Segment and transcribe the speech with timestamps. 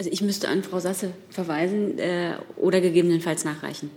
[0.00, 3.90] Also ich müsste an Frau Sasse verweisen äh, oder gegebenenfalls nachreichen.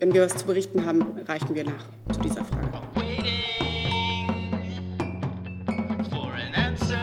[0.00, 2.68] Wenn wir was zu berichten haben, reichen wir nach zu dieser Frage.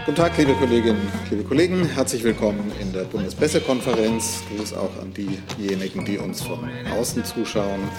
[0.06, 1.02] Guten Tag, liebe Kolleginnen,
[1.32, 1.86] liebe Kollegen.
[1.86, 4.44] Herzlich willkommen in der Bundespressekonferenz.
[4.56, 6.60] Gruß auch an diejenigen, die uns von
[6.96, 7.90] außen zuschauen,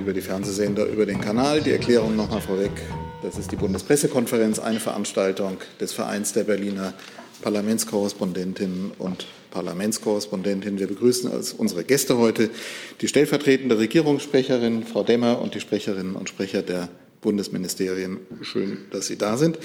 [0.00, 1.62] über die Fernsehsender, über den Kanal.
[1.62, 2.70] Die Erklärung nochmal vorweg.
[3.24, 6.94] Das ist die Bundespressekonferenz, eine Veranstaltung des Vereins der Berliner
[7.42, 10.78] Parlamentskorrespondentinnen und Parlamentskorrespondentinnen.
[10.78, 12.50] Wir begrüßen als unsere Gäste heute
[13.00, 16.88] die stellvertretende Regierungssprecherin Frau Demmer und die Sprecherinnen und Sprecher der
[17.20, 18.18] Bundesministerien.
[18.40, 19.58] Schön, dass Sie da sind.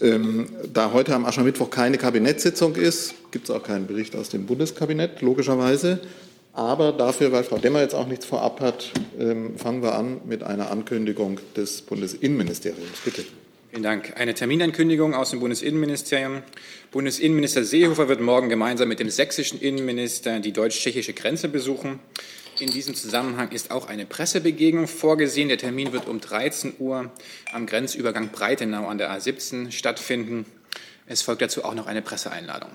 [0.00, 4.46] Ähm, da heute am Aschermittwoch keine Kabinettssitzung ist, gibt es auch keinen Bericht aus dem
[4.46, 6.00] Bundeskabinett, logischerweise.
[6.54, 10.42] Aber dafür, weil Frau Demmer jetzt auch nichts vorab hat, ähm, fangen wir an mit
[10.42, 12.98] einer Ankündigung des Bundesinnenministeriums.
[13.04, 13.24] Bitte.
[13.72, 14.12] Vielen Dank.
[14.18, 16.42] Eine Terminankündigung aus dem Bundesinnenministerium.
[16.90, 21.98] Bundesinnenminister Seehofer wird morgen gemeinsam mit dem sächsischen Innenminister die deutsch-tschechische Grenze besuchen.
[22.60, 25.48] In diesem Zusammenhang ist auch eine Pressebegegnung vorgesehen.
[25.48, 27.10] Der Termin wird um 13 Uhr
[27.50, 30.44] am Grenzübergang Breitenau an der A17 stattfinden.
[31.06, 32.72] Es folgt dazu auch noch eine Presseeinladung.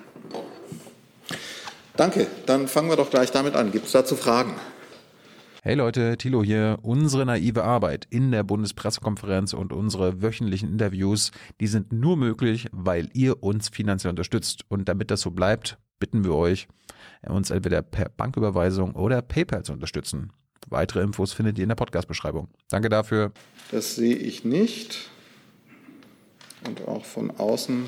[1.96, 2.26] Danke.
[2.46, 3.70] Dann fangen wir doch gleich damit an.
[3.70, 4.56] Gibt es dazu Fragen?
[5.68, 6.78] Hey Leute, Thilo hier.
[6.80, 11.30] Unsere naive Arbeit in der Bundespressekonferenz und unsere wöchentlichen Interviews,
[11.60, 14.64] die sind nur möglich, weil ihr uns finanziell unterstützt.
[14.68, 16.68] Und damit das so bleibt, bitten wir euch,
[17.20, 20.32] uns entweder per Banküberweisung oder PayPal zu unterstützen.
[20.68, 22.48] Weitere Infos findet ihr in der Podcast-Beschreibung.
[22.70, 23.32] Danke dafür.
[23.70, 25.10] Das sehe ich nicht.
[26.66, 27.84] Und auch von außen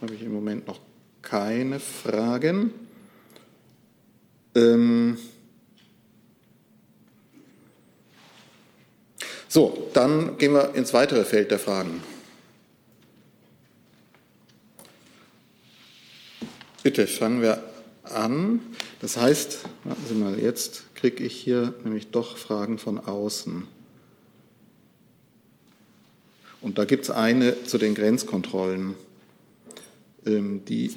[0.00, 0.80] habe ich im Moment noch
[1.20, 2.70] keine Fragen.
[4.54, 5.18] Ähm
[9.48, 12.02] So, dann gehen wir ins weitere Feld der Fragen.
[16.82, 17.62] Bitte fangen wir
[18.04, 18.60] an.
[19.00, 23.66] Das heißt, warten Sie mal, jetzt kriege ich hier nämlich doch Fragen von außen.
[26.60, 28.94] Und da gibt es eine zu den Grenzkontrollen.
[30.26, 30.94] Ähm, die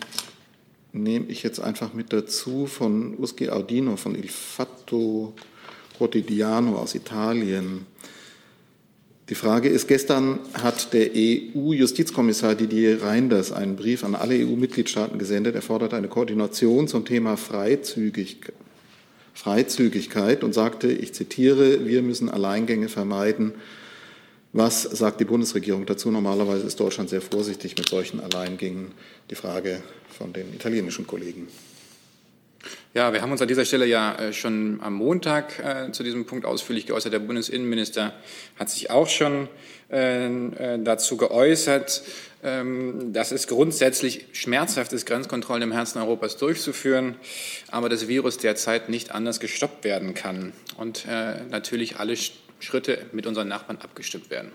[0.92, 5.34] nehme ich jetzt einfach mit dazu von Uschi Audino von Il Fatto
[5.98, 7.86] Quotidiano aus Italien.
[9.30, 15.56] Die Frage ist, gestern hat der EU-Justizkommissar Didier Reinders einen Brief an alle EU-Mitgliedstaaten gesendet.
[15.56, 18.54] Er fordert eine Koordination zum Thema Freizügigkeit,
[19.34, 23.54] Freizügigkeit und sagte, ich zitiere, wir müssen Alleingänge vermeiden.
[24.54, 26.12] Was sagt die Bundesregierung dazu?
[26.12, 28.88] Normalerweise ist Deutschland sehr vorsichtig mit solchen Alleingängen.
[29.30, 31.48] Die Frage von den italienischen Kollegen.
[32.94, 36.26] Ja, wir haben uns an dieser Stelle ja äh, schon am Montag äh, zu diesem
[36.26, 37.14] Punkt ausführlich geäußert.
[37.14, 38.12] Der Bundesinnenminister
[38.60, 39.48] hat sich auch schon
[39.90, 42.04] äh, äh dazu geäußert,
[42.44, 47.16] ähm, dass es grundsätzlich schmerzhaft ist, Grenzkontrollen im Herzen Europas durchzuführen,
[47.70, 52.18] aber das Virus derzeit nicht anders gestoppt werden kann und äh, natürlich alle
[52.60, 54.52] Schritte mit unseren Nachbarn abgestimmt werden.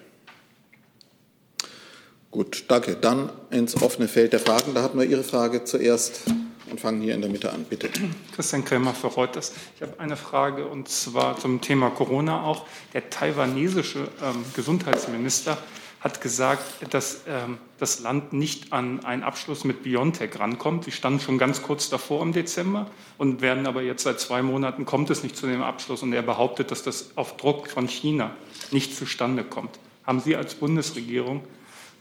[2.31, 2.97] Gut, danke.
[2.97, 4.75] Dann ins offene Feld der Fragen.
[4.75, 6.25] Da hatten wir Ihre Frage zuerst
[6.71, 7.65] und fangen hier in der Mitte an.
[7.65, 7.91] Bitte.
[8.34, 9.53] Christian Krämer für Reuters.
[9.77, 12.66] Ich habe eine Frage und zwar zum Thema Corona auch.
[12.93, 15.59] Der taiwanesische ähm, Gesundheitsminister
[16.00, 16.62] hat gesagt,
[16.93, 20.84] dass ähm, das Land nicht an einen Abschluss mit BioNTech rankommt.
[20.84, 24.84] Sie standen schon ganz kurz davor im Dezember und werden aber jetzt seit zwei Monaten
[24.84, 28.37] kommt es nicht zu dem Abschluss und er behauptet, dass das auf Druck von China
[28.71, 29.78] nicht zustande kommt.
[30.04, 31.43] Haben Sie als Bundesregierung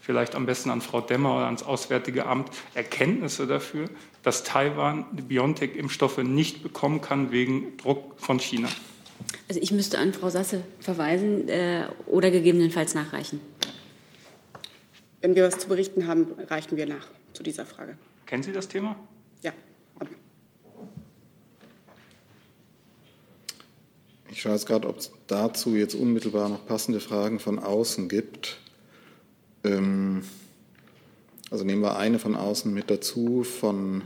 [0.00, 3.88] vielleicht am besten an Frau Demmer oder ans Auswärtige Amt Erkenntnisse dafür,
[4.26, 8.68] dass Taiwan die BioNTech-Impfstoffe nicht bekommen kann wegen Druck von China?
[9.48, 13.40] Also ich müsste an Frau Sasse verweisen äh, oder gegebenenfalls nachreichen.
[15.20, 17.96] Wenn wir was zu berichten haben, reichen wir nach zu dieser Frage.
[18.26, 18.96] Kennen Sie das Thema?
[19.42, 19.52] Ja.
[24.28, 28.58] Ich schaue jetzt gerade, ob es dazu jetzt unmittelbar noch passende Fragen von außen gibt.
[29.62, 30.24] Ähm,
[31.48, 34.02] also nehmen wir eine von außen mit dazu, von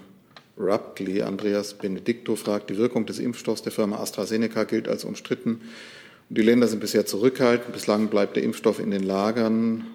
[0.60, 1.22] Ruptly.
[1.22, 5.62] Andreas Benedicto fragt, die Wirkung des Impfstoffs der Firma AstraZeneca gilt als umstritten.
[6.28, 7.72] Die Länder sind bisher zurückhaltend.
[7.72, 9.86] Bislang bleibt der Impfstoff in den Lagern.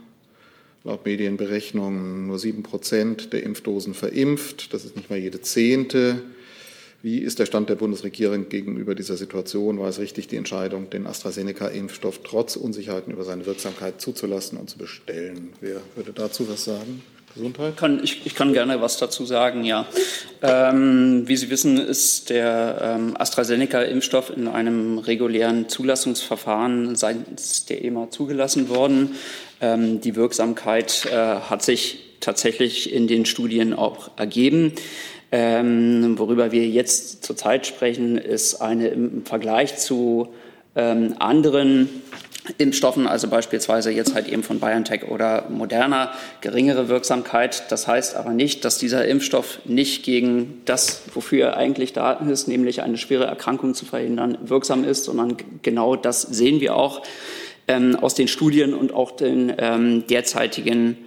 [0.83, 4.73] Laut Medienberechnungen nur sieben Prozent der Impfdosen verimpft.
[4.73, 6.21] Das ist nicht mal jede zehnte.
[7.01, 9.79] Wie ist der Stand der Bundesregierung gegenüber dieser Situation?
[9.79, 14.77] War es richtig, die Entscheidung, den AstraZeneca-Impfstoff trotz Unsicherheiten über seine Wirksamkeit zuzulassen und zu
[14.77, 15.53] bestellen?
[15.61, 17.03] Wer würde dazu was sagen?
[17.35, 17.75] Gesundheit?
[17.75, 19.85] Kann, ich, ich, kann gerne was dazu sagen, ja.
[20.41, 28.09] Ähm, wie Sie wissen, ist der ähm, AstraZeneca-Impfstoff in einem regulären Zulassungsverfahren seitens der EMA
[28.09, 29.15] zugelassen worden.
[29.59, 34.71] Ähm, die Wirksamkeit äh, hat sich tatsächlich in den Studien auch ergeben.
[35.31, 40.29] Ähm, worüber wir jetzt zurzeit sprechen, ist eine im Vergleich zu
[40.75, 41.89] ähm, anderen
[42.57, 46.11] Impfstoffen, also beispielsweise jetzt halt eben von BioNTech oder Moderna,
[46.41, 47.71] geringere Wirksamkeit.
[47.71, 52.47] Das heißt aber nicht, dass dieser Impfstoff nicht gegen das, wofür er eigentlich da ist,
[52.47, 57.01] nämlich eine schwere Erkrankung zu verhindern, wirksam ist, sondern genau das sehen wir auch
[57.67, 60.97] ähm, aus den Studien und auch den ähm, derzeitigen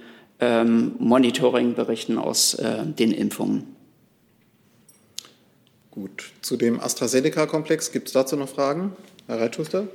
[0.41, 3.75] ähm, Monitoringberichten aus äh, den Impfungen.
[5.91, 8.93] Gut, zu dem AstraZeneca-Komplex gibt es dazu noch Fragen?
[9.29, 9.87] Herr Reitschuster?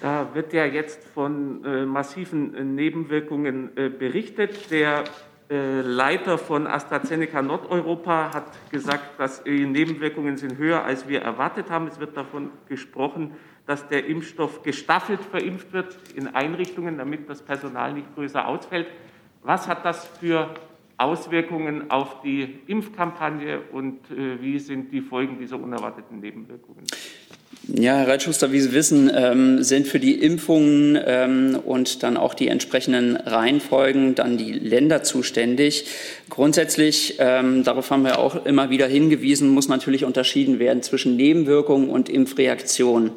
[0.00, 4.72] Da wird ja jetzt von äh, massiven äh, Nebenwirkungen äh, berichtet.
[4.72, 5.04] Der
[5.48, 11.70] äh, Leiter von AstraZeneca Nordeuropa hat gesagt, dass die Nebenwirkungen sind höher, als wir erwartet
[11.70, 11.86] haben.
[11.86, 13.36] Es wird davon gesprochen,
[13.66, 18.88] dass der Impfstoff gestaffelt verimpft wird in Einrichtungen, damit das Personal nicht größer ausfällt.
[19.44, 20.52] Was hat das für
[20.96, 26.82] Auswirkungen auf die Impfkampagne und äh, wie sind die Folgen dieser unerwarteten Nebenwirkungen?
[27.68, 32.34] Ja, Herr Reitschuster, wie Sie wissen, ähm, sind für die Impfungen ähm, und dann auch
[32.34, 35.86] die entsprechenden Reihenfolgen dann die Länder zuständig.
[36.30, 41.88] Grundsätzlich, ähm, darauf haben wir auch immer wieder hingewiesen, muss natürlich unterschieden werden zwischen Nebenwirkungen
[41.88, 43.10] und Impfreaktion.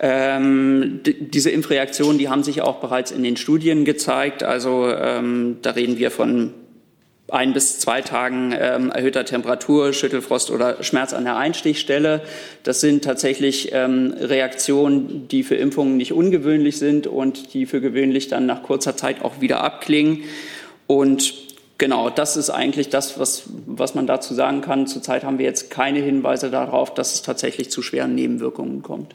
[0.00, 4.42] Ähm, diese Impfreaktionen, die haben sich auch bereits in den Studien gezeigt.
[4.42, 6.54] Also ähm, da reden wir von
[7.32, 12.22] ein bis zwei Tagen ähm, erhöhter Temperatur, Schüttelfrost oder Schmerz an der Einstichstelle.
[12.62, 18.28] Das sind tatsächlich ähm, Reaktionen, die für Impfungen nicht ungewöhnlich sind und die für gewöhnlich
[18.28, 20.24] dann nach kurzer Zeit auch wieder abklingen.
[20.86, 21.34] Und
[21.78, 24.86] genau, das ist eigentlich das, was, was man dazu sagen kann.
[24.86, 29.14] Zurzeit haben wir jetzt keine Hinweise darauf, dass es tatsächlich zu schweren Nebenwirkungen kommt.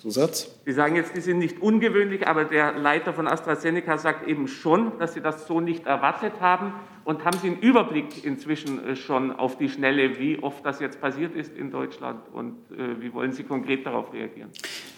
[0.00, 0.48] Zusatz?
[0.66, 4.98] Sie sagen jetzt, die sind nicht ungewöhnlich, aber der Leiter von AstraZeneca sagt eben schon,
[4.98, 6.72] dass Sie das so nicht erwartet haben.
[7.04, 11.00] Und haben Sie einen Überblick inzwischen äh, schon auf die Schnelle, wie oft das jetzt
[11.00, 14.50] passiert ist in Deutschland und äh, wie wollen Sie konkret darauf reagieren?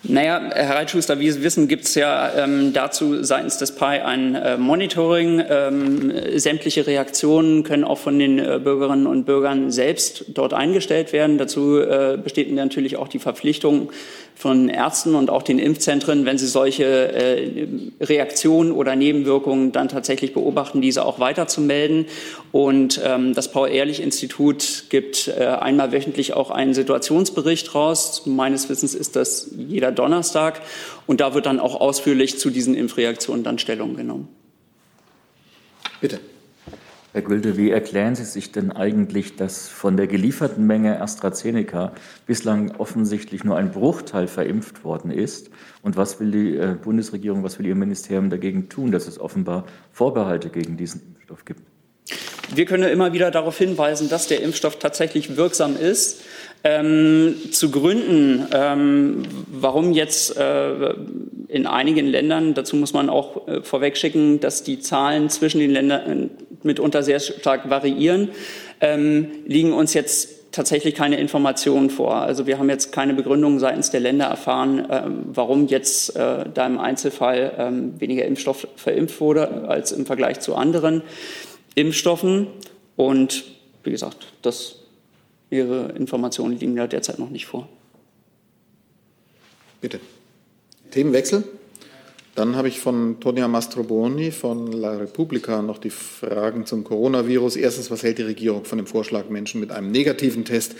[0.04, 4.34] Naja, Herr Reitschuster, wie Sie wissen, gibt es ja ähm, dazu seitens des PI ein
[4.36, 5.42] äh, Monitoring.
[5.50, 11.36] Ähm, sämtliche Reaktionen können auch von den äh, Bürgerinnen und Bürgern selbst dort eingestellt werden.
[11.36, 13.92] Dazu äh, besteht natürlich auch die Verpflichtung
[14.34, 17.66] von Ärzten und auch den Impfzentren, wenn sie solche äh,
[18.00, 22.06] Reaktionen oder Nebenwirkungen dann tatsächlich beobachten, diese auch weiterzumelden.
[22.52, 28.22] Und ähm, das Paul-Ehrlich-Institut gibt äh, einmal wöchentlich auch einen Situationsbericht raus.
[28.26, 30.62] Meines Wissens ist das jeder Donnerstag.
[31.06, 34.28] Und da wird dann auch ausführlich zu diesen Impfreaktionen dann Stellung genommen.
[36.00, 36.20] Bitte.
[37.14, 41.92] Herr Gülde, wie erklären Sie sich denn eigentlich, dass von der gelieferten Menge AstraZeneca
[42.26, 45.48] bislang offensichtlich nur ein Bruchteil verimpft worden ist?
[45.80, 49.64] Und was will die äh, Bundesregierung, was will Ihr Ministerium dagegen tun, dass es offenbar
[49.90, 51.62] Vorbehalte gegen diesen Impfstoff gibt?
[52.54, 56.22] Wir können immer wieder darauf hinweisen, dass der Impfstoff tatsächlich wirksam ist.
[56.64, 60.94] Ähm, zu Gründen, ähm, warum jetzt äh,
[61.46, 66.22] in einigen Ländern, dazu muss man auch äh, vorwegschicken, dass die Zahlen zwischen den Ländern
[66.24, 66.28] äh,
[66.64, 68.30] mitunter sehr stark variieren,
[68.80, 72.16] ähm, liegen uns jetzt tatsächlich keine Informationen vor.
[72.16, 76.66] Also wir haben jetzt keine Begründung seitens der Länder erfahren, ähm, warum jetzt äh, da
[76.66, 81.02] im Einzelfall ähm, weniger Impfstoff verimpft wurde als im Vergleich zu anderen.
[81.74, 82.48] Impfstoffen.
[82.96, 83.44] Und
[83.84, 84.77] wie gesagt, das,
[85.50, 87.68] Ihre Informationen liegen da derzeit noch nicht vor.
[89.80, 90.00] Bitte.
[90.90, 91.44] Themenwechsel.
[92.34, 97.56] Dann habe ich von Tonia Mastroboni von La Repubblica noch die Fragen zum Coronavirus.
[97.56, 100.76] Erstens, was hält die Regierung von dem Vorschlag, Menschen mit einem negativen Test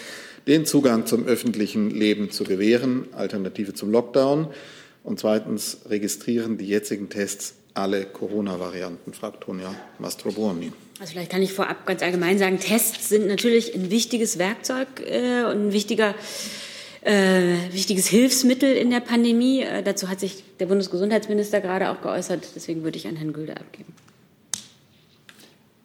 [0.46, 4.48] den Zugang zum öffentlichen Leben zu gewähren, Alternative zum Lockdown?
[5.02, 10.72] Und zweitens, registrieren die jetzigen Tests alle Corona-Varianten, fragt Tonia Mastroboni.
[11.00, 15.44] Also vielleicht kann ich vorab ganz allgemein sagen, Tests sind natürlich ein wichtiges Werkzeug äh,
[15.44, 16.12] und ein wichtiger,
[17.02, 19.62] äh, wichtiges Hilfsmittel in der Pandemie.
[19.62, 22.48] Äh, dazu hat sich der Bundesgesundheitsminister gerade auch geäußert.
[22.56, 23.94] Deswegen würde ich an Herrn Gülde abgeben.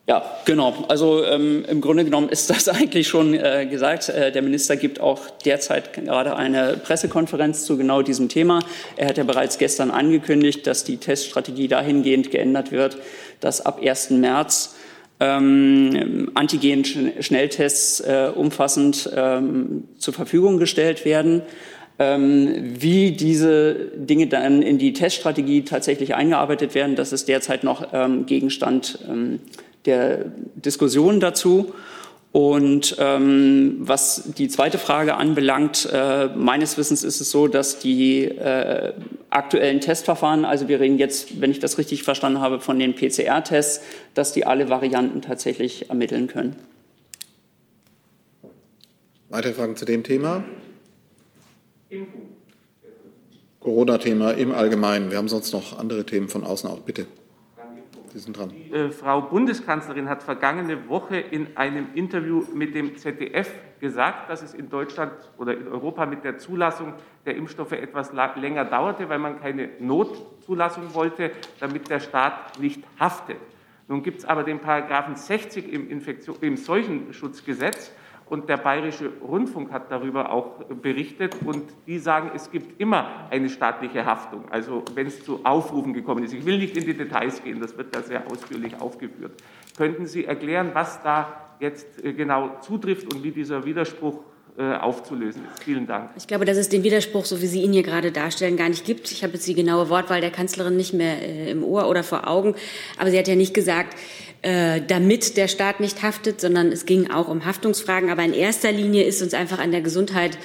[0.07, 0.83] Ja, genau.
[0.89, 4.09] Also ähm, im Grunde genommen ist das eigentlich schon äh, gesagt.
[4.09, 8.61] Äh, der Minister gibt auch derzeit gerade eine Pressekonferenz zu genau diesem Thema.
[8.97, 12.97] Er hat ja bereits gestern angekündigt, dass die Teststrategie dahingehend geändert wird,
[13.41, 14.09] dass ab 1.
[14.09, 14.73] März
[15.19, 21.41] ähm, Antigen-Schnelltests äh, umfassend ähm, zur Verfügung gestellt werden.
[21.99, 27.89] Ähm, wie diese Dinge dann in die Teststrategie tatsächlich eingearbeitet werden, das ist derzeit noch
[27.93, 29.39] ähm, Gegenstand ähm,
[29.85, 31.73] der Diskussion dazu.
[32.33, 38.23] Und ähm, was die zweite Frage anbelangt, äh, meines Wissens ist es so, dass die
[38.23, 38.93] äh,
[39.29, 43.83] aktuellen Testverfahren, also wir reden jetzt, wenn ich das richtig verstanden habe, von den PCR-Tests,
[44.15, 46.55] dass die alle Varianten tatsächlich ermitteln können.
[49.29, 50.43] Weitere Fragen zu dem Thema?
[53.59, 55.11] Corona-Thema im Allgemeinen.
[55.11, 56.79] Wir haben sonst noch andere Themen von außen auch.
[56.79, 57.05] Bitte.
[58.13, 58.49] Sie sind dran.
[58.49, 64.43] Die, äh, Frau Bundeskanzlerin hat vergangene Woche in einem Interview mit dem ZDF gesagt, dass
[64.43, 66.93] es in Deutschland oder in Europa mit der Zulassung
[67.25, 73.37] der Impfstoffe etwas länger dauerte, weil man keine Notzulassung wollte, damit der Staat nicht haftet.
[73.87, 77.93] Nun gibt es aber den Paragraphen 60 im, Infektion, im Seuchenschutzgesetz
[78.29, 83.49] und der Bayerische Rundfunk hat darüber auch berichtet und die sagen, es gibt immer eine
[83.49, 86.33] staatliche Haftung, also wenn es zu Aufrufen gekommen ist.
[86.33, 89.33] Ich will nicht in die Details gehen, das wird da sehr ausführlich aufgeführt.
[89.77, 94.19] Könnten Sie erklären, was da jetzt äh, genau zutrifft und wie dieser Widerspruch
[94.55, 95.63] äh, aufzulösen ist.
[95.63, 96.11] Vielen Dank.
[96.15, 98.85] Ich glaube, dass es den Widerspruch, so wie Sie ihn hier gerade darstellen, gar nicht
[98.85, 99.11] gibt.
[99.11, 102.27] Ich habe jetzt die genaue Wortwahl der Kanzlerin nicht mehr äh, im Ohr oder vor
[102.27, 102.53] Augen,
[102.99, 103.97] aber sie hat ja nicht gesagt,
[104.43, 108.09] damit der Staat nicht haftet, sondern es ging auch um Haftungsfragen.
[108.09, 110.37] Aber in erster Linie ist uns einfach an der Gesundheit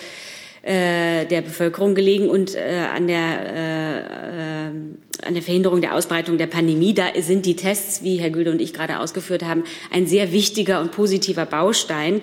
[0.62, 6.36] äh, der Bevölkerung gelegen und äh, an, der, äh, äh, an der Verhinderung der Ausbreitung
[6.36, 6.94] der Pandemie.
[6.94, 10.80] Da sind die Tests, wie Herr Gülde und ich gerade ausgeführt haben, ein sehr wichtiger
[10.80, 12.20] und positiver Baustein.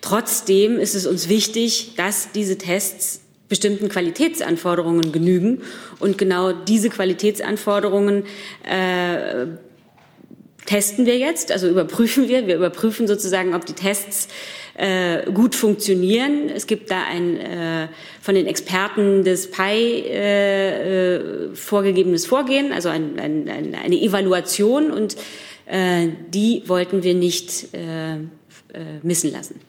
[0.00, 5.62] Trotzdem ist es uns wichtig, dass diese Tests bestimmten Qualitätsanforderungen genügen.
[5.98, 8.24] Und genau diese Qualitätsanforderungen
[8.64, 9.46] äh,
[10.68, 12.46] testen wir jetzt, also überprüfen wir.
[12.46, 14.28] Wir überprüfen sozusagen, ob die Tests
[14.74, 16.50] äh, gut funktionieren.
[16.54, 17.88] Es gibt da ein äh,
[18.20, 24.90] von den Experten des PI äh, äh, vorgegebenes Vorgehen, also ein, ein, ein, eine Evaluation
[24.90, 25.16] und
[25.64, 28.18] äh, die wollten wir nicht äh, äh,
[29.02, 29.67] missen lassen.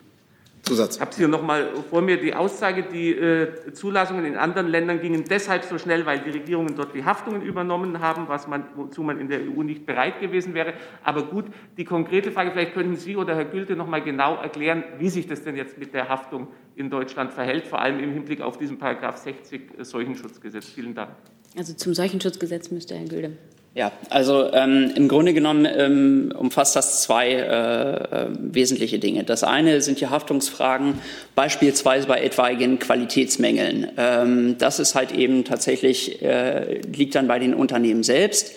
[0.63, 0.95] Zusatz.
[0.95, 5.01] Ich habe hier noch mal vor mir die Aussage, die äh, Zulassungen in anderen Ländern
[5.01, 9.01] gingen deshalb so schnell, weil die Regierungen dort die Haftungen übernommen haben, was man, wozu
[9.03, 10.73] man in der EU nicht bereit gewesen wäre.
[11.03, 11.45] Aber gut,
[11.77, 15.27] die konkrete Frage, vielleicht könnten Sie oder Herr Gülte noch mal genau erklären, wie sich
[15.27, 18.77] das denn jetzt mit der Haftung in Deutschland verhält, vor allem im Hinblick auf diesen
[18.77, 20.65] Paragraph 60 Seuchenschutzgesetz.
[20.65, 21.11] Vielen Dank.
[21.57, 23.37] Also zum Seuchenschutzgesetz müsste Herr Gülde.
[23.79, 29.23] Ja, also ähm, im Grunde genommen ähm, umfasst das zwei äh, äh, wesentliche Dinge.
[29.23, 30.95] Das eine sind die Haftungsfragen,
[31.33, 33.87] beispielsweise bei etwaigen Qualitätsmängeln.
[33.95, 38.51] Ähm, das ist halt eben tatsächlich, äh, liegt dann bei den Unternehmen selbst.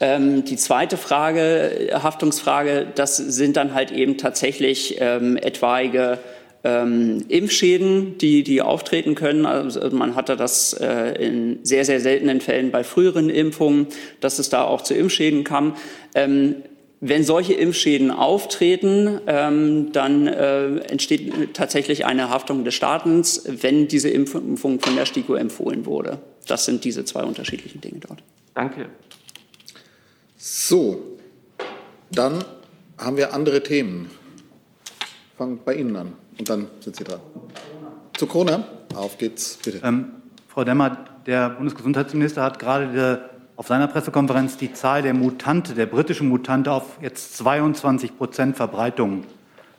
[0.00, 6.18] Ähm, die zweite Frage, Haftungsfrage, das sind dann halt eben tatsächlich ähm, etwaige
[6.64, 9.46] ähm, Impfschäden, die, die auftreten können.
[9.46, 13.86] Also man hatte das äh, in sehr, sehr seltenen Fällen bei früheren Impfungen,
[14.20, 15.76] dass es da auch zu Impfschäden kam.
[16.14, 16.56] Ähm,
[17.00, 24.08] wenn solche Impfschäden auftreten, ähm, dann äh, entsteht tatsächlich eine Haftung des Staatens, wenn diese
[24.08, 26.18] Impfung von der STIKO empfohlen wurde.
[26.48, 28.20] Das sind diese zwei unterschiedlichen Dinge dort.
[28.54, 28.86] Danke.
[30.36, 31.18] So,
[32.10, 32.44] dann
[32.96, 34.10] haben wir andere Themen.
[35.36, 36.12] Fangen bei Ihnen an.
[36.38, 37.20] Und dann sind Sie dran.
[38.16, 38.64] Zu Corona.
[38.94, 39.80] Auf geht's, bitte.
[39.84, 40.12] Ähm,
[40.48, 46.28] Frau Demmer, der Bundesgesundheitsminister hat gerade auf seiner Pressekonferenz die Zahl der Mutante, der britischen
[46.28, 49.24] Mutante, auf jetzt 22 Prozent Verbreitung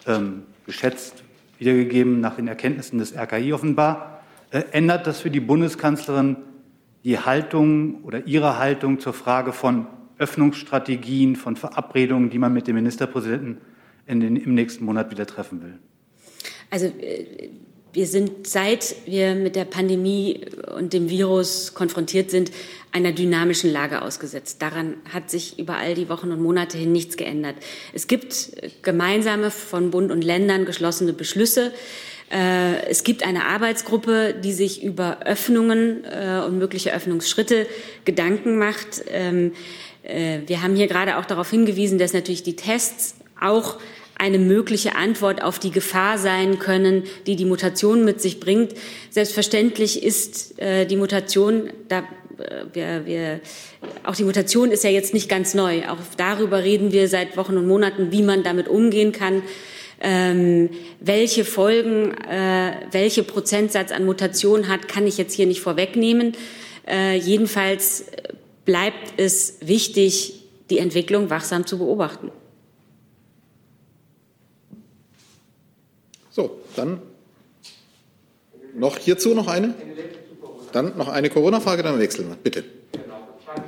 [0.06, 1.24] ähm, geschätzt,
[1.58, 4.22] wiedergegeben nach den Erkenntnissen des RKI offenbar.
[4.52, 6.38] Äh, ändert das für die Bundeskanzlerin
[7.04, 9.88] die Haltung oder ihre Haltung zur Frage von
[10.18, 13.60] Öffnungsstrategien, von Verabredungen, die man mit dem Ministerpräsidenten
[14.08, 15.80] den, im nächsten Monat wieder treffen will?
[16.70, 17.50] Also äh,
[17.92, 20.46] wir sind, seit wir mit der Pandemie
[20.78, 22.52] und dem Virus konfrontiert sind,
[22.92, 24.62] einer dynamischen Lage ausgesetzt.
[24.62, 27.56] Daran hat sich über all die Wochen und Monate hin nichts geändert.
[27.94, 28.52] Es gibt
[28.84, 31.72] gemeinsame von Bund und Ländern geschlossene Beschlüsse.
[32.32, 37.66] Äh, es gibt eine Arbeitsgruppe, die sich über Öffnungen äh, und mögliche Öffnungsschritte
[38.06, 39.04] Gedanken macht.
[39.12, 39.54] Ähm,
[40.02, 43.78] wir haben hier gerade auch darauf hingewiesen, dass natürlich die Tests auch
[44.20, 48.74] eine mögliche Antwort auf die Gefahr sein können, die die Mutation mit sich bringt.
[49.10, 53.40] Selbstverständlich ist äh, die Mutation, da, äh, wir, wir,
[54.04, 55.88] auch die Mutation ist ja jetzt nicht ganz neu.
[55.88, 59.42] Auch darüber reden wir seit Wochen und Monaten, wie man damit umgehen kann.
[60.02, 66.34] Ähm, welche Folgen, äh, welche Prozentsatz an Mutation hat, kann ich jetzt hier nicht vorwegnehmen.
[66.88, 68.06] Äh, jedenfalls
[68.66, 70.34] bleibt es wichtig,
[70.70, 72.32] die Entwicklung wachsam zu beobachten.
[76.40, 77.02] So, dann
[78.74, 79.74] noch hierzu noch eine?
[80.72, 82.38] Dann noch eine Corona-Frage, dann wechseln wir.
[82.38, 82.64] Bitte.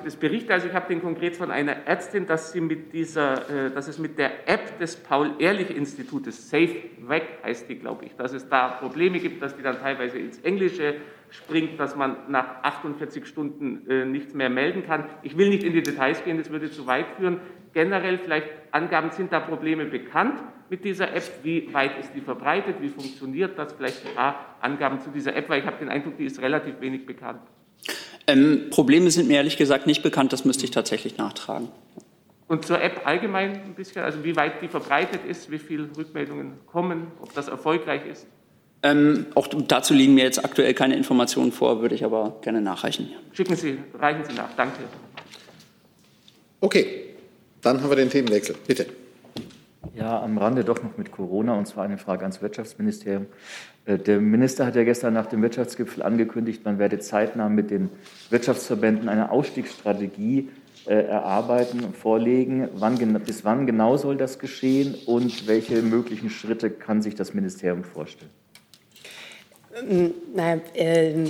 [0.06, 0.52] das berichtet.
[0.52, 4.00] Also ich habe den konkret von einer Ärztin, dass, sie mit dieser, äh, dass es
[4.00, 6.78] mit der App des Paul-Ehrlich-Institutes, Safe
[7.10, 10.40] Weg heißt die, glaube ich, dass es da Probleme gibt, dass die dann teilweise ins
[10.40, 10.96] Englische
[11.30, 15.10] springt, dass man nach 48 Stunden äh, nichts mehr melden kann.
[15.24, 17.42] Ich will nicht in die Details gehen, das würde zu weit führen.
[17.74, 21.24] Generell vielleicht Angaben, sind da Probleme bekannt mit dieser App?
[21.44, 22.76] Wie weit ist die verbreitet?
[22.82, 23.74] Wie funktioniert das?
[23.74, 26.80] Vielleicht ein paar Angaben zu dieser App, weil ich habe den Eindruck, die ist relativ
[26.82, 27.42] wenig bekannt.
[28.28, 31.70] Ähm, Probleme sind mir ehrlich gesagt nicht bekannt, das müsste ich tatsächlich nachtragen.
[32.48, 36.54] Und zur App allgemein ein bisschen, also wie weit die verbreitet ist, wie viele Rückmeldungen
[36.66, 38.28] kommen, ob das erfolgreich ist?
[38.84, 43.12] Ähm, auch dazu liegen mir jetzt aktuell keine Informationen vor, würde ich aber gerne nachreichen.
[43.32, 44.54] Schicken Sie, reichen Sie nach.
[44.58, 44.80] Danke.
[46.60, 47.11] Okay,
[47.62, 48.56] dann haben wir den Themenwechsel.
[48.68, 48.88] Bitte.
[49.96, 53.26] Ja, am Rande doch noch mit Corona und zwar eine Frage ans Wirtschaftsministerium.
[53.86, 57.90] Äh, der Minister hat ja gestern nach dem Wirtschaftsgipfel angekündigt, man werde zeitnah mit den
[58.30, 60.50] Wirtschaftsverbänden eine Ausstiegsstrategie
[60.86, 62.70] äh, erarbeiten und vorlegen.
[62.76, 67.84] Wann, bis wann genau soll das geschehen und welche möglichen Schritte kann sich das Ministerium
[67.84, 68.32] vorstellen?
[69.90, 71.26] Ähm, naja, äh,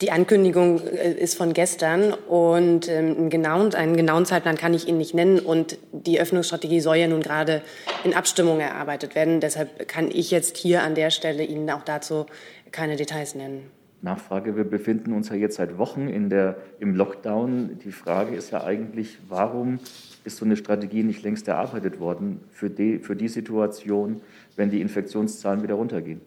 [0.00, 4.88] die Ankündigung äh, ist von gestern und ähm, einen, genauen, einen genauen Zeitplan kann ich
[4.88, 5.38] Ihnen nicht nennen.
[5.38, 7.62] Und die Öffnungsstrategie soll ja nun gerade
[8.04, 9.40] in Abstimmung erarbeitet werden.
[9.40, 12.26] Deshalb kann ich jetzt hier an der Stelle Ihnen auch dazu
[12.72, 13.70] keine Details nennen.
[14.02, 17.78] Nachfrage, wir befinden uns ja jetzt seit Wochen in der, im Lockdown.
[17.84, 19.78] Die Frage ist ja eigentlich, warum
[20.24, 24.22] ist so eine Strategie nicht längst erarbeitet worden für die, für die Situation,
[24.56, 26.22] wenn die Infektionszahlen wieder runtergehen?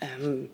[0.00, 0.48] Ähm,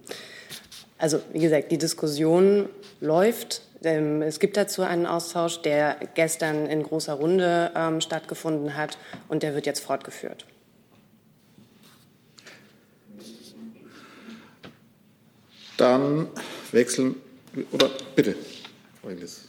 [0.99, 2.69] also wie gesagt, die Diskussion
[3.01, 3.63] läuft.
[3.83, 9.43] Ähm, es gibt dazu einen Austausch, der gestern in großer Runde ähm, stattgefunden hat und
[9.43, 10.45] der wird jetzt fortgeführt.
[15.77, 16.27] Dann
[16.73, 17.15] wechseln,
[17.71, 18.35] oder bitte,
[19.01, 19.43] Frau Inglis.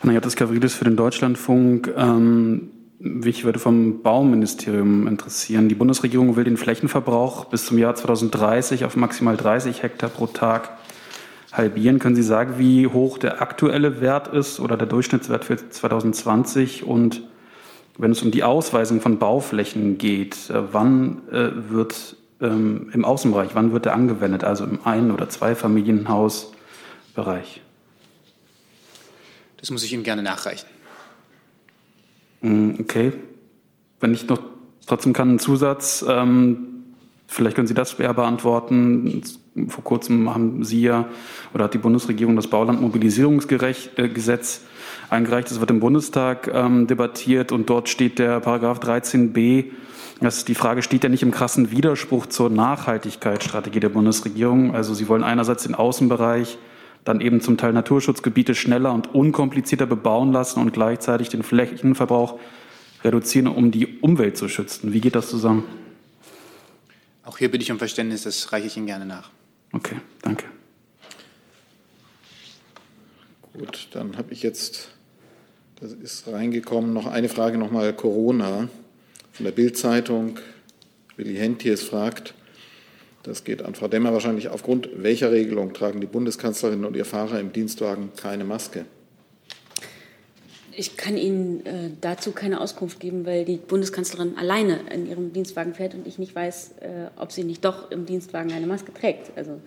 [0.00, 1.94] Panayotis Gavridis für den Deutschlandfunk.
[1.96, 2.73] Ähm,
[3.04, 5.68] mich würde vom Bauministerium interessieren.
[5.68, 10.70] Die Bundesregierung will den Flächenverbrauch bis zum Jahr 2030 auf maximal 30 Hektar pro Tag
[11.52, 11.98] halbieren.
[11.98, 16.84] Können Sie sagen, wie hoch der aktuelle Wert ist oder der Durchschnittswert für 2020?
[16.84, 17.20] Und
[17.98, 23.50] wenn es um die Ausweisung von Bauflächen geht, äh, wann äh, wird ähm, im Außenbereich,
[23.52, 24.44] wann wird der angewendet?
[24.44, 27.60] Also im Ein- oder Zweifamilienhausbereich?
[29.58, 30.73] Das muss ich Ihnen gerne nachreichen.
[32.44, 33.12] Mm, okay.
[34.00, 34.40] Wenn ich noch
[34.86, 36.04] trotzdem kann, einen Zusatz.
[36.06, 36.84] Ähm,
[37.26, 39.22] vielleicht können Sie das schwer beantworten.
[39.68, 41.06] Vor kurzem haben Sie ja
[41.54, 45.50] oder hat die Bundesregierung das Baulandmobilisierungsgesetz äh, eingereicht.
[45.50, 49.70] Das wird im Bundestag ähm, debattiert und dort steht der Paragraph 13b.
[50.20, 54.74] Das, die Frage steht ja nicht im krassen Widerspruch zur Nachhaltigkeitsstrategie der Bundesregierung.
[54.74, 56.58] Also Sie wollen einerseits den Außenbereich
[57.04, 62.38] dann eben zum Teil Naturschutzgebiete schneller und unkomplizierter bebauen lassen und gleichzeitig den Flächenverbrauch
[63.02, 64.92] reduzieren, um die Umwelt zu schützen.
[64.92, 65.64] Wie geht das zusammen?
[67.24, 69.30] Auch hier bitte ich um Verständnis, das reiche ich Ihnen gerne nach.
[69.72, 70.46] Okay, danke.
[73.52, 74.88] Gut, dann habe ich jetzt,
[75.80, 78.68] das ist reingekommen, noch eine Frage nochmal Corona
[79.32, 80.38] von der Bild-Zeitung.
[81.16, 82.34] Willi Hentjes fragt,
[83.24, 84.48] das geht an Frau Demmer wahrscheinlich.
[84.48, 88.84] Aufgrund welcher Regelung tragen die Bundeskanzlerin und ihr Fahrer im Dienstwagen keine Maske?
[90.76, 95.74] Ich kann Ihnen äh, dazu keine Auskunft geben, weil die Bundeskanzlerin alleine in ihrem Dienstwagen
[95.74, 99.36] fährt und ich nicht weiß, äh, ob sie nicht doch im Dienstwagen eine Maske trägt.
[99.36, 99.60] Also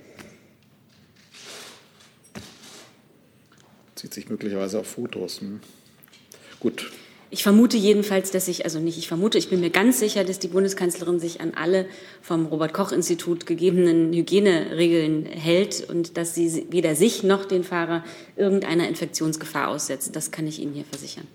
[3.96, 5.41] Zieht sich möglicherweise auf Fotos.
[5.41, 5.62] Hm.
[6.60, 6.91] Gut,
[7.30, 10.40] ich vermute jedenfalls, dass ich, also nicht ich vermute, ich bin mir ganz sicher, dass
[10.40, 11.86] die Bundeskanzlerin sich an alle
[12.22, 18.04] vom Robert Koch Institut gegebenen Hygieneregeln hält und dass sie weder sich noch den Fahrer
[18.38, 20.16] irgendeiner Infektionsgefahr aussetzt.
[20.16, 21.28] Das kann ich Ihnen hier versichern.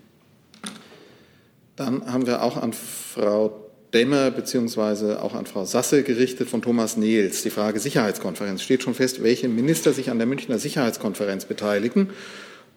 [1.75, 3.59] Dann haben wir auch an Frau
[3.93, 5.15] Demmer bzw.
[5.17, 8.63] auch an Frau Sasse gerichtet von Thomas Nehls die Frage Sicherheitskonferenz.
[8.63, 12.09] Steht schon fest, welche Minister sich an der Münchner Sicherheitskonferenz beteiligen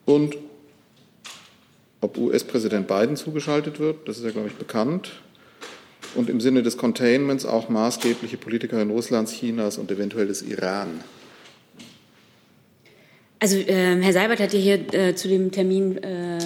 [0.05, 0.37] und
[2.01, 5.23] ob US-Präsident Biden zugeschaltet wird, das ist ja, glaube ich, bekannt.
[6.15, 11.01] Und im Sinne des Containments auch maßgebliche Politiker in Russlands, Chinas und eventuell des Iran.
[13.39, 16.39] Also äh, Herr Seibert hat ja hier äh, zu dem Termin äh,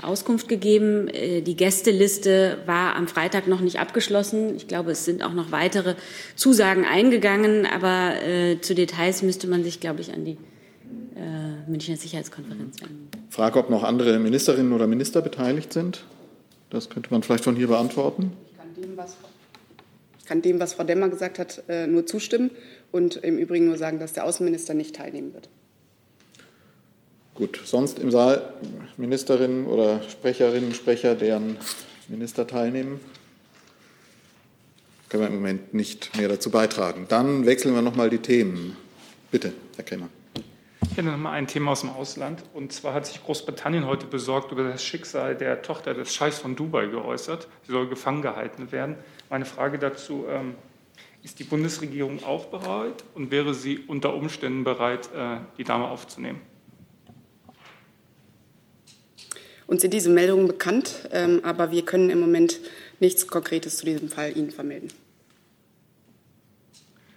[0.00, 1.08] Auskunft gegeben.
[1.08, 4.54] Äh, die Gästeliste war am Freitag noch nicht abgeschlossen.
[4.56, 5.96] Ich glaube, es sind auch noch weitere
[6.36, 10.36] Zusagen eingegangen, aber äh, zu Details müsste man sich, glaube ich, an die
[11.18, 13.08] äh, Münchner Sicherheitskonferenz wenden.
[13.30, 16.04] Frage, ob noch andere Ministerinnen oder Minister beteiligt sind.
[16.70, 18.32] Das könnte man vielleicht von hier beantworten.
[18.50, 19.16] Ich kann dem, was,
[20.26, 22.50] kann dem, was Frau Demmer gesagt hat, äh, nur zustimmen
[22.92, 25.48] und im Übrigen nur sagen, dass der Außenminister nicht teilnehmen wird.
[27.34, 28.54] Gut, sonst im Saal
[28.96, 31.56] Ministerinnen oder Sprecherinnen, Sprecher, deren
[32.08, 33.00] Minister teilnehmen?
[35.08, 37.06] Können wir im Moment nicht mehr dazu beitragen.
[37.08, 38.76] Dann wechseln wir nochmal die Themen.
[39.30, 40.08] Bitte, Herr Kremer.
[40.98, 42.42] Ich hätte noch mal ein Thema aus dem Ausland.
[42.54, 46.56] Und zwar hat sich Großbritannien heute besorgt über das Schicksal der Tochter des Scheichs von
[46.56, 47.46] Dubai geäußert.
[47.64, 48.96] Sie soll gefangen gehalten werden.
[49.30, 50.56] Meine Frage dazu, ähm,
[51.22, 56.40] ist die Bundesregierung auch bereit und wäre sie unter Umständen bereit, äh, die Dame aufzunehmen?
[59.68, 62.58] Uns sind diese Meldungen bekannt, ähm, aber wir können im Moment
[62.98, 64.88] nichts Konkretes zu diesem Fall Ihnen vermelden,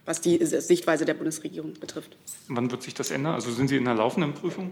[0.05, 2.17] was die Sichtweise der Bundesregierung betrifft.
[2.47, 3.35] Wann wird sich das ändern?
[3.35, 4.71] Also sind Sie in der laufenden Prüfung?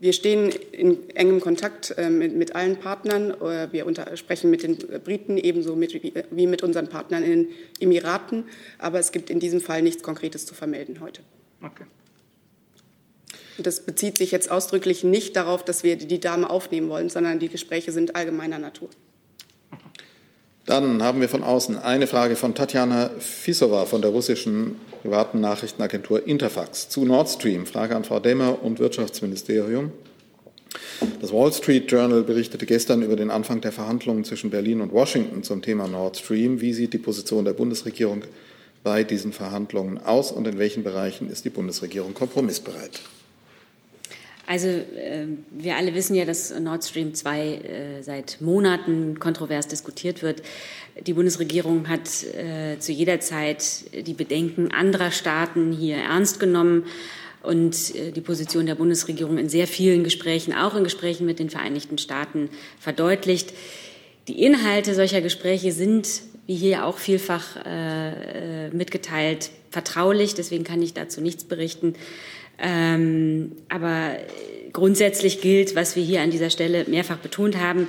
[0.00, 3.30] Wir stehen in engem Kontakt äh, mit, mit, allen Partnern.
[3.40, 5.94] Äh, wir unter, sprechen mit den Briten ebenso mit,
[6.30, 7.48] wie mit unseren Partnern in den
[7.80, 8.44] Emiraten.
[8.78, 11.22] Aber es gibt in diesem Fall nichts Konkretes zu vermelden heute.
[11.62, 11.84] Okay.
[13.58, 17.48] Das bezieht sich jetzt ausdrücklich nicht darauf, dass wir die Dame aufnehmen wollen, sondern die
[17.48, 18.90] Gespräche sind allgemeiner Natur.
[20.68, 26.26] Dann haben wir von außen eine Frage von Tatjana Fisova von der russischen privaten Nachrichtenagentur
[26.26, 27.64] Interfax zu Nord Stream.
[27.64, 29.92] Frage an Frau Demmer und Wirtschaftsministerium.
[31.22, 35.42] Das Wall Street Journal berichtete gestern über den Anfang der Verhandlungen zwischen Berlin und Washington
[35.42, 36.60] zum Thema Nord Stream.
[36.60, 38.24] Wie sieht die Position der Bundesregierung
[38.84, 43.00] bei diesen Verhandlungen aus und in welchen Bereichen ist die Bundesregierung kompromissbereit?
[44.48, 50.22] Also äh, wir alle wissen ja, dass Nord Stream 2 äh, seit Monaten kontrovers diskutiert
[50.22, 50.42] wird.
[51.06, 56.84] Die Bundesregierung hat äh, zu jeder Zeit die Bedenken anderer Staaten hier ernst genommen
[57.42, 61.96] und die Position der Bundesregierung in sehr vielen Gesprächen, auch in Gesprächen mit den Vereinigten
[61.96, 63.52] Staaten, verdeutlicht.
[64.26, 67.56] Die Inhalte solcher Gespräche sind, wie hier auch vielfach
[68.72, 70.34] mitgeteilt, vertraulich.
[70.34, 71.94] Deswegen kann ich dazu nichts berichten.
[72.58, 74.16] Ähm, aber
[74.72, 77.86] grundsätzlich gilt, was wir hier an dieser Stelle mehrfach betont haben,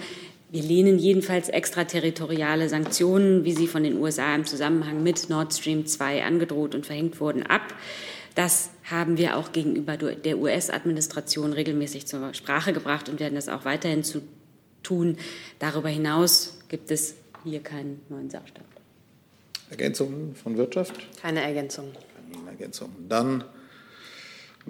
[0.52, 5.86] wir lehnen jedenfalls extraterritoriale Sanktionen, wie sie von den USA im Zusammenhang mit Nord Stream
[5.86, 7.62] 2 angedroht und verhängt wurden, ab.
[8.34, 13.66] Das haben wir auch gegenüber der US-Administration regelmäßig zur Sprache gebracht und werden das auch
[13.66, 14.22] weiterhin zu
[14.82, 15.18] tun.
[15.60, 18.66] Darüber hinaus gibt es hier keinen neuen Sachstand.
[19.70, 20.96] Ergänzungen von Wirtschaft?
[21.22, 21.92] Keine Ergänzung.
[22.32, 22.90] Keine Ergänzung.
[23.08, 23.44] Dann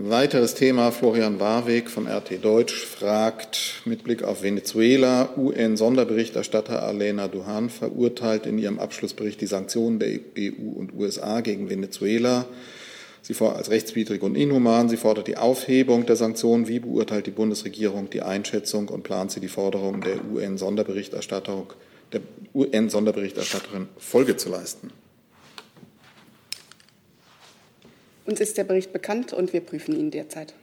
[0.01, 7.69] Weiteres Thema, Florian Warweg von RT Deutsch fragt mit Blick auf Venezuela, UN-Sonderberichterstatter Alena Duhan
[7.69, 12.45] verurteilt in ihrem Abschlussbericht die Sanktionen der EU und USA gegen Venezuela.
[13.21, 14.87] Sie fordert als rechtswidrig und inhuman.
[14.87, 16.69] Sie fordert die Aufhebung der Sanktionen.
[16.69, 21.65] Wie beurteilt die Bundesregierung die Einschätzung und plant sie die Forderung der UN-Sonderberichterstatterin
[22.13, 22.21] der
[22.53, 24.91] UN-Sonderberichterstatterin Folge zu leisten?
[28.29, 30.53] Uns ist der Bericht bekannt und wir prüfen ihn derzeit.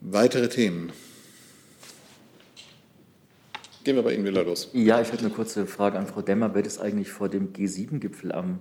[0.00, 0.90] Weitere Themen?
[3.84, 4.70] Gehen wir bei Ihnen wieder los.
[4.72, 6.52] Ja, ich hätte eine kurze Frage an Frau Demmer.
[6.56, 8.58] Wird es eigentlich vor dem G7-Gipfel am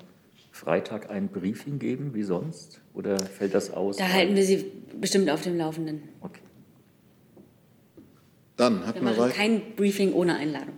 [0.52, 2.82] Freitag ein Briefing geben, wie sonst?
[2.94, 3.98] Oder fällt das aus?
[3.98, 6.04] Da halten wir Sie bestimmt auf dem Laufenden.
[6.22, 6.42] Okay.
[8.58, 10.76] Dann hat wir man machen kein Briefing ohne Einladung.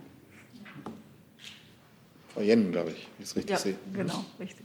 [2.32, 3.74] Frau Jennen, glaube ich, es richtig ja, sehe.
[3.92, 4.64] Genau, richtig.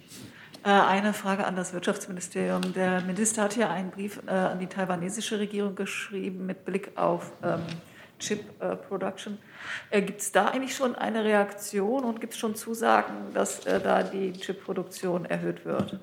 [0.64, 2.74] Äh, eine Frage an das Wirtschaftsministerium.
[2.74, 7.32] Der Minister hat ja einen Brief äh, an die taiwanesische Regierung geschrieben mit Blick auf
[7.44, 7.62] ähm,
[8.20, 9.38] Chip äh, Production.
[9.92, 14.34] Gibt es da eigentlich schon eine Reaktion und gibt es schon Zusagen, dass da die
[14.34, 16.00] Chip-Produktion erhöht wird?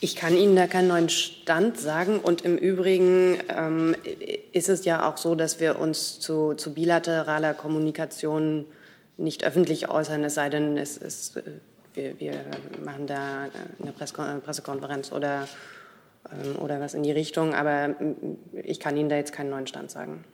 [0.00, 2.18] Ich kann Ihnen da keinen neuen Stand sagen.
[2.18, 3.94] Und im Übrigen ähm,
[4.52, 8.66] ist es ja auch so, dass wir uns zu, zu bilateraler Kommunikation
[9.16, 11.40] nicht öffentlich äußern, es sei denn, es ist
[11.96, 12.44] wir, wir
[12.84, 13.48] machen da
[13.80, 15.48] eine Pressekonferenz oder,
[16.30, 17.94] ähm, oder was in die Richtung, aber
[18.62, 20.24] ich kann Ihnen da jetzt keinen neuen Stand sagen.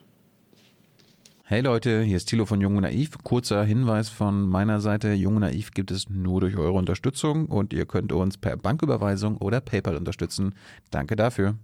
[1.44, 3.18] Hey Leute, hier ist Thilo von Jung und Naiv.
[3.22, 5.12] Kurzer Hinweis von meiner Seite.
[5.12, 9.36] Jung und Naiv gibt es nur durch eure Unterstützung und ihr könnt uns per Banküberweisung
[9.36, 10.54] oder PayPal unterstützen.
[10.90, 11.56] Danke dafür.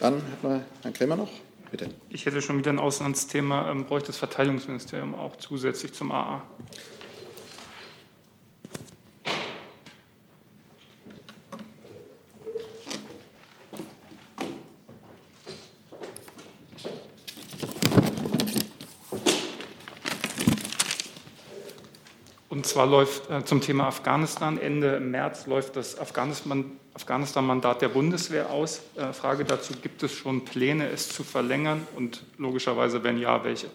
[0.00, 1.30] Dann hat man Herrn Krämer noch.
[1.70, 1.90] Bitte.
[2.10, 3.70] Ich hätte schon wieder ein Auslandsthema.
[3.70, 6.42] Ähm, bräuchte das Verteidigungsministerium auch zusätzlich zum AA?
[22.72, 28.80] Zwar läuft äh, zum Thema Afghanistan Ende März läuft das Afghanistan-Mandat der Bundeswehr aus.
[28.96, 31.86] Äh, Frage dazu, gibt es schon Pläne, es zu verlängern?
[31.96, 33.66] Und logischerweise, wenn ja, welche?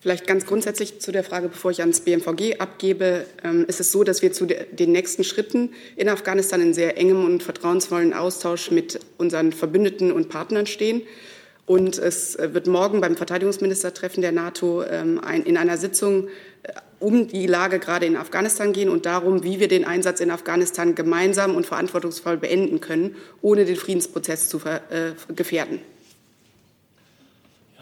[0.00, 4.04] Vielleicht ganz grundsätzlich zu der Frage, bevor ich ans BMVG abgebe, ähm, ist es so,
[4.04, 8.98] dass wir zu den nächsten Schritten in Afghanistan in sehr engem und vertrauensvollen Austausch mit
[9.18, 11.02] unseren Verbündeten und Partnern stehen.
[11.64, 16.28] Und es wird morgen beim Verteidigungsministertreffen der NATO ähm, in einer Sitzung
[16.64, 20.30] äh, um die Lage gerade in Afghanistan gehen und darum, wie wir den Einsatz in
[20.30, 25.80] Afghanistan gemeinsam und verantwortungsvoll beenden können, ohne den Friedensprozess zu äh, gefährden.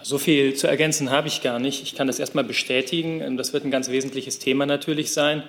[0.02, 1.82] So viel zu ergänzen habe ich gar nicht.
[1.82, 3.20] Ich kann das erstmal bestätigen.
[3.20, 5.42] Ähm, das wird ein ganz wesentliches Thema natürlich sein.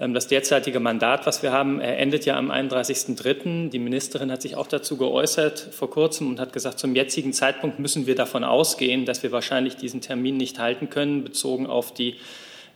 [0.00, 3.68] Ähm, das derzeitige Mandat, was wir haben, endet ja am 31.03.
[3.68, 7.78] Die Ministerin hat sich auch dazu geäußert vor kurzem und hat gesagt, zum jetzigen Zeitpunkt
[7.78, 12.16] müssen wir davon ausgehen, dass wir wahrscheinlich diesen Termin nicht halten können, bezogen auf die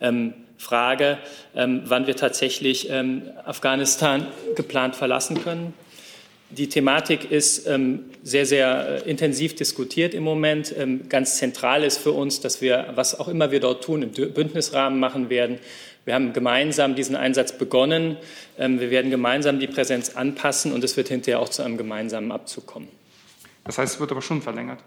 [0.01, 1.19] ähm, Frage,
[1.53, 2.89] wann wir tatsächlich
[3.45, 5.75] Afghanistan geplant verlassen können.
[6.57, 10.73] Die Thematik ist ähm, sehr, sehr äh, intensiv diskutiert im Moment.
[10.79, 14.11] Ähm, ganz zentral ist für uns, dass wir, was auch immer wir dort tun, im
[14.11, 15.59] Bündnisrahmen machen werden.
[16.05, 18.17] Wir haben gemeinsam diesen Einsatz begonnen.
[18.59, 22.33] Ähm, wir werden gemeinsam die Präsenz anpassen und es wird hinterher auch zu einem gemeinsamen
[22.33, 22.89] Abzug kommen.
[23.65, 24.81] Das heißt, es wird aber schon verlängert.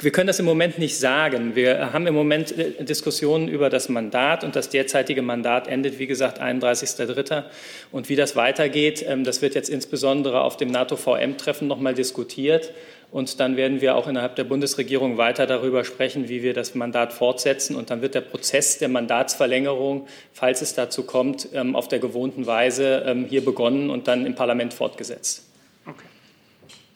[0.00, 1.54] Wir können das im Moment nicht sagen.
[1.54, 6.08] Wir haben im Moment äh, Diskussionen über das Mandat und das derzeitige Mandat endet, wie
[6.08, 7.44] gesagt, 31.03.
[7.92, 12.72] Und wie das weitergeht, ähm, das wird jetzt insbesondere auf dem NATO-VM-Treffen noch mal diskutiert.
[13.10, 17.12] Und dann werden wir auch innerhalb der Bundesregierung weiter darüber sprechen, wie wir das Mandat
[17.12, 17.74] fortsetzen.
[17.74, 22.46] Und dann wird der Prozess der Mandatsverlängerung, falls es dazu kommt, ähm, auf der gewohnten
[22.46, 25.47] Weise ähm, hier begonnen und dann im Parlament fortgesetzt.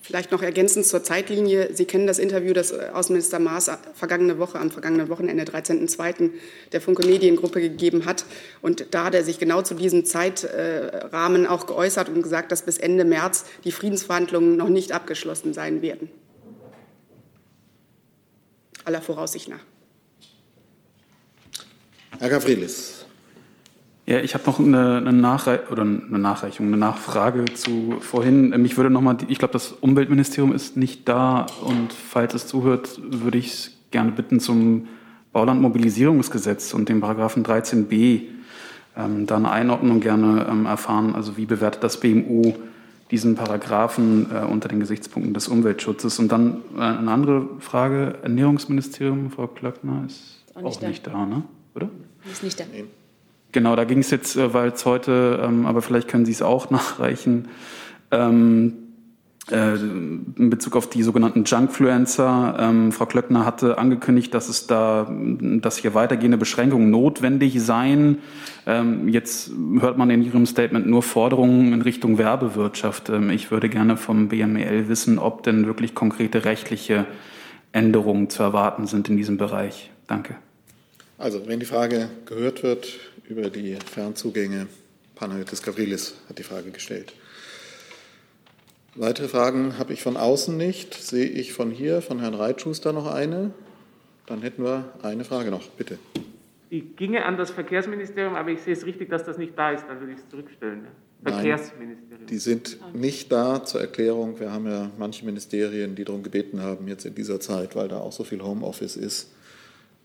[0.04, 1.70] Vielleicht noch ergänzend zur Zeitlinie.
[1.72, 6.30] Sie kennen das Interview, das äh, Außenminister Maas vergangene Woche, am vergangenen Wochenende, 13.02.,
[6.72, 8.24] der Funke Mediengruppe gegeben hat.
[8.62, 12.78] Und da hat er sich genau zu diesem Zeitrahmen auch geäußert und gesagt, dass bis
[12.78, 16.10] Ende März die Friedensverhandlungen noch nicht abgeschlossen sein werden.
[18.84, 19.64] Aller Voraussicht nach.
[22.18, 23.01] Herr Gavrilis.
[24.04, 28.50] Ja, ich habe noch eine, eine, Nachrei oder eine Nachreichung, eine Nachfrage zu vorhin.
[28.60, 33.00] Mich würde noch mal, ich glaube, das Umweltministerium ist nicht da und falls es zuhört,
[33.00, 34.88] würde ich es gerne bitten zum
[35.32, 38.22] Baulandmobilisierungsgesetz und dem Paragraphen 13b
[38.96, 41.14] ähm, da eine Einordnung gerne ähm, erfahren.
[41.14, 42.54] Also wie bewertet das BMU
[43.12, 46.18] diesen Paragraphen äh, unter den Gesichtspunkten des Umweltschutzes?
[46.18, 51.12] Und dann äh, eine andere Frage, Ernährungsministerium, Frau Klöckner ist auch nicht, auch nicht da.
[51.12, 51.42] da, ne?
[51.76, 51.88] oder?
[52.30, 52.64] Ist nicht da.
[52.70, 52.84] Nee.
[53.52, 56.42] Genau, da ging es jetzt, äh, weil es heute, ähm, aber vielleicht können Sie es
[56.42, 57.48] auch nachreichen,
[58.10, 58.74] ähm,
[59.50, 62.56] äh, in Bezug auf die sogenannten Junkfluencer.
[62.58, 68.18] Ähm, Frau Klöckner hatte angekündigt, dass es da, dass hier weitergehende Beschränkungen notwendig seien.
[68.66, 73.10] Ähm, jetzt hört man in Ihrem Statement nur Forderungen in Richtung Werbewirtschaft.
[73.10, 77.06] Ähm, ich würde gerne vom BMEL wissen, ob denn wirklich konkrete rechtliche
[77.72, 79.90] Änderungen zu erwarten sind in diesem Bereich.
[80.06, 80.36] Danke.
[81.22, 84.66] Also, wenn die Frage gehört wird, über die Fernzugänge.
[85.14, 87.12] Panayotis Gavrilis hat die Frage gestellt.
[88.96, 90.94] Weitere Fragen habe ich von außen nicht.
[90.94, 93.52] Sehe ich von hier, von Herrn Reitschuster noch eine?
[94.26, 95.96] Dann hätten wir eine Frage noch, bitte.
[96.72, 99.85] Die ginge an das Verkehrsministerium, aber ich sehe es richtig, dass das nicht da ist,
[99.88, 100.88] dann würde ich es zurückstellen.
[101.22, 102.18] Verkehrsministerium.
[102.18, 104.40] Nein, die sind nicht da zur Erklärung.
[104.40, 107.98] Wir haben ja manche Ministerien, die darum gebeten haben, jetzt in dieser Zeit, weil da
[107.98, 109.30] auch so viel Homeoffice ist,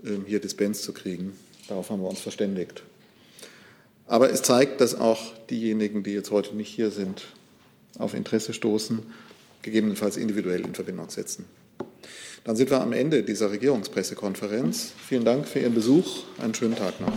[0.05, 1.33] ähm, hier Dispens zu kriegen.
[1.67, 2.83] Darauf haben wir uns verständigt.
[4.07, 7.25] Aber es zeigt, dass auch diejenigen, die jetzt heute nicht hier sind,
[7.99, 8.99] auf Interesse stoßen,
[9.63, 11.45] gegebenenfalls individuell in Verbindung setzen.
[12.45, 14.93] Dann sind wir am Ende dieser Regierungspressekonferenz.
[15.05, 16.23] Vielen Dank für Ihren Besuch.
[16.41, 17.11] Einen schönen Tag noch.